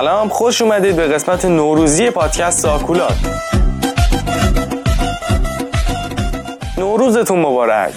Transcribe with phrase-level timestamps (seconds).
[0.00, 3.12] سلام خوش اومدید به قسمت نوروزی پادکست ساکولات
[6.78, 7.92] نوروزتون مبارک.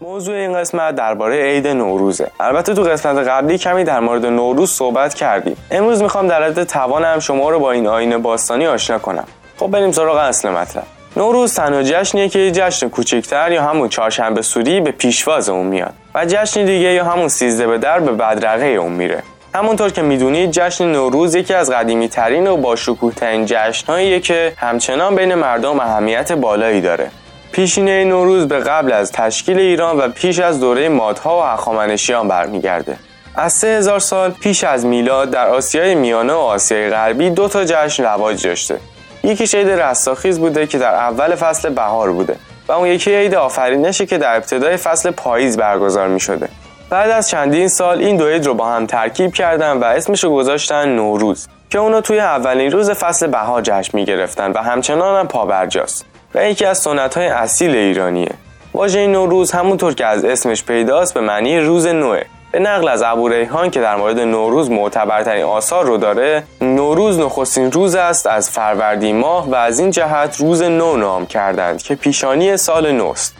[0.00, 2.30] موضوع این قسمت درباره عید نوروزه.
[2.40, 5.56] البته تو قسمت قبلی کمی در مورد نوروز صحبت کردیم.
[5.70, 9.26] امروز می‌خوام در حد توانم شما رو با این آین باستانی آشنا کنم.
[9.58, 10.86] خب بریم سراغ اصل مطلب.
[11.16, 16.24] نوروز تنها جشنیه که جشن کوچکتر یا همون چهارشنبه سوری به پیشواز اون میاد و
[16.26, 19.22] جشن دیگه یا همون سیزده به در به بدرقه اون میره.
[19.54, 24.52] همونطور که می‌دونید جشن نوروز یکی از قدیمی ترین و با شکوه ترین جشنهاییه که
[24.56, 27.10] همچنان بین مردم اهمیت بالایی داره.
[27.52, 32.96] پیشینه نوروز به قبل از تشکیل ایران و پیش از دوره مادها و هخامنشیان برمیگرده.
[33.36, 37.64] از سه هزار سال پیش از میلاد در آسیای میانه و آسیای غربی دو تا
[37.64, 38.78] جشن رواج داشته.
[39.24, 42.36] یکی عید رستاخیز بوده که در اول فصل بهار بوده
[42.68, 46.48] و اون یکی عید آفرینشه که در ابتدای فصل پاییز برگزار می شده.
[46.90, 50.30] بعد از چندین سال این دو عید رو با هم ترکیب کردن و اسمش رو
[50.30, 55.28] گذاشتن نوروز که اونو توی اولین روز فصل بهار جشن می گرفتن و همچنان هم
[55.28, 58.30] پابرجاست و یکی از سنت های اصیل ایرانیه
[58.74, 62.22] واژه نوروز همونطور که از اسمش پیداست به معنی روز نوه
[62.54, 67.72] به نقل از ابو ریحان که در مورد نوروز معتبرترین آثار رو داره نوروز نخستین
[67.72, 72.56] روز است از فروردین ماه و از این جهت روز نو نام کردند که پیشانی
[72.56, 73.36] سال نوست.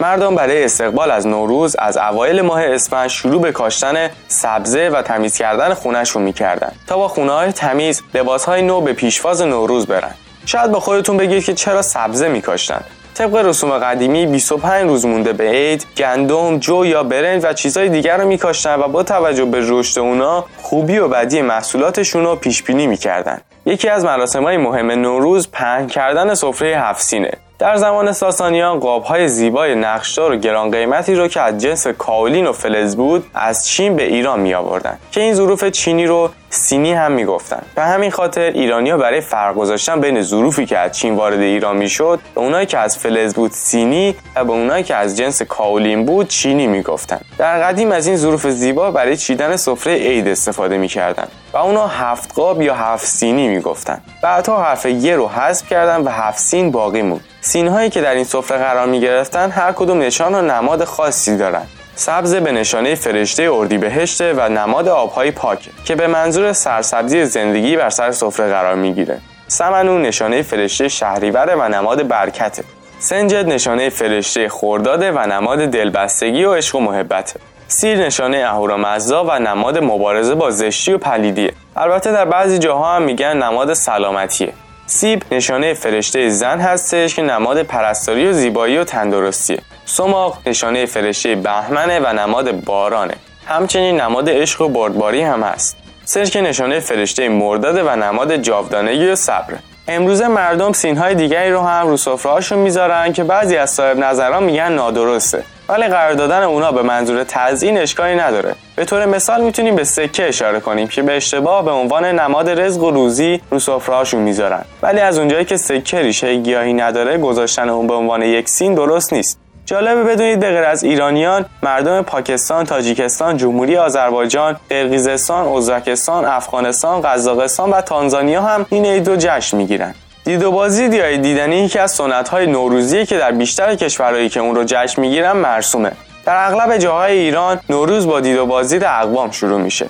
[0.00, 5.36] مردم برای استقبال از نوروز از اوایل ماه اسفند شروع به کاشتن سبزه و تمیز
[5.36, 9.86] کردن خونش رو می‌کردن تا با خونه های تمیز لباس های نو به پیشواز نوروز
[9.86, 10.14] برن.
[10.46, 12.80] شاید با خودتون بگید که چرا سبزه میکاشتن.
[13.18, 18.16] طبق رسوم قدیمی 25 روز مونده به عید گندم جو یا برنج و چیزهای دیگر
[18.16, 22.86] رو میکاشتن و با توجه به رشد اونا خوبی و بدی محصولاتشون رو پیش بینی
[22.86, 23.40] می‌کردن.
[23.66, 29.74] یکی از مراسم های مهم نوروز پهن کردن سفره هفسینه در زمان ساسانیان های زیبای
[29.74, 34.02] نقشدار و گران قیمتی رو که از جنس کاولین و فلز بود از چین به
[34.02, 38.96] ایران می آوردن که این ظروف چینی رو سینی هم می‌گفتن به همین خاطر ایرانیا
[38.96, 42.98] برای فرق گذاشتن بین ظروفی که از چین وارد ایران می‌شد به اونایی که از
[42.98, 47.92] فلز بود سینی و به اونایی که از جنس کاولین بود چینی می‌گفتن در قدیم
[47.92, 52.74] از این ظروف زیبا برای چیدن سفره عید استفاده می‌کردن و اونا هفت قاب یا
[52.74, 57.24] هفت سینی می‌گفتن بعدها حرف یه رو حذف کردن و هفت سین باقی موند.
[57.40, 61.68] سینهایی که در این سفره قرار می گرفتن هر کدوم نشان و نماد خاصی دارند
[61.94, 67.90] سبز به نشانه فرشته اردیبهشت و نماد آبهای پاک که به منظور سرسبزی زندگی بر
[67.90, 69.18] سر سفره قرار می‌گیره.
[69.48, 72.64] سمنو نشانه فرشته شهریوره و نماد برکته
[72.98, 79.38] سنجد نشانه فرشته خورداده و نماد دلبستگی و عشق و محبته سیر نشانه اهورامزدا و
[79.38, 81.52] نماد مبارزه با زشتی و پلیدیه.
[81.76, 84.52] البته در بعضی جاها هم میگن نماد سلامتیه.
[84.90, 91.34] سیب نشانه فرشته زن هستش که نماد پرستاری و زیبایی و تندرستیه سماق نشانه فرشته
[91.34, 93.14] بهمنه و نماد بارانه.
[93.46, 95.76] همچنین نماد عشق و بردباری هم هست.
[96.04, 99.58] سرک نشانه فرشته مرداده و نماد جاودانگی و صبره
[99.90, 104.72] امروزه مردم سینهای دیگری رو هم رو سفرهاشون می‌ذارن که بعضی از صاحب نظران میگن
[104.72, 105.44] نادرسته.
[105.68, 108.54] ولی قرار دادن اونا به منظور تزیین اشکالی نداره.
[108.76, 112.82] به طور مثال می‌تونیم به سکه اشاره کنیم که به اشتباه به عنوان نماد رزق
[112.82, 114.64] و روزی رو سفرهاشون می‌ذارن.
[114.82, 119.12] ولی از اونجایی که سکه ریشه گیاهی نداره گذاشتن اون به عنوان یک سین درست
[119.12, 119.40] نیست.
[119.68, 127.70] جالبه بدونید به غیر از ایرانیان مردم پاکستان، تاجیکستان، جمهوری آذربایجان، قرقیزستان، ازبکستان، افغانستان، قزاقستان
[127.70, 129.94] و تانزانیا هم این عید رو جشن می‌گیرن.
[130.24, 134.40] دید و بازی دیای دیدنی یکی از سنت های نوروزی که در بیشتر کشورهایی که
[134.40, 135.92] اون رو جشن می‌گیرن مرسومه.
[136.24, 139.88] در اغلب جاهای ایران نوروز با دید و بازی اقوام شروع میشه.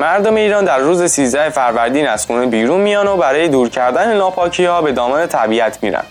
[0.00, 4.64] مردم ایران در روز 13 فروردین از خونه بیرون میان و برای دور کردن ناپاکی
[4.64, 6.02] ها به دامان طبیعت میرن.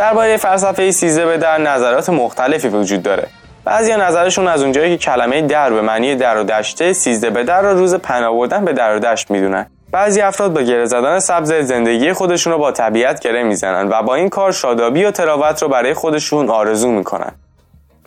[0.00, 3.26] درباره فلسفه سیزده به در نظرات مختلفی وجود داره.
[3.64, 7.62] بعضی نظرشون از اونجایی که کلمه در به معنی در و دشته سیزده به در
[7.62, 9.66] رو روز پناه به در و دشت می‌دونن.
[9.92, 14.14] بعضی افراد با گره زدن سبز زندگی خودشون رو با طبیعت گره می‌زنن و با
[14.14, 17.32] این کار شادابی و تراوت رو برای خودشون آرزو می‌کنن.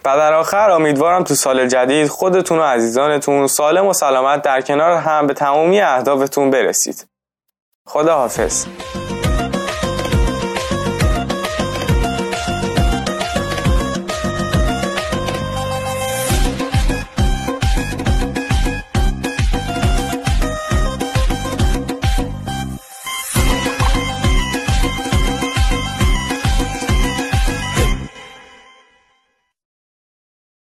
[0.05, 4.97] و در آخر امیدوارم تو سال جدید خودتون و عزیزانتون سالم و سلامت در کنار
[4.97, 7.07] هم به تمامی اهدافتون برسید.
[7.87, 8.65] خدا حافظ